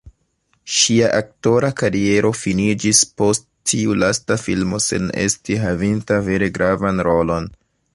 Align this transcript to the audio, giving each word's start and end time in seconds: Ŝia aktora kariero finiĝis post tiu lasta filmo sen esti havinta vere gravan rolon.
Ŝia 0.75 1.09
aktora 1.17 1.69
kariero 1.81 2.31
finiĝis 2.39 3.03
post 3.21 3.47
tiu 3.73 3.99
lasta 4.05 4.41
filmo 4.47 4.83
sen 4.89 5.15
esti 5.29 5.63
havinta 5.69 6.23
vere 6.31 6.53
gravan 6.61 7.09
rolon. 7.13 7.53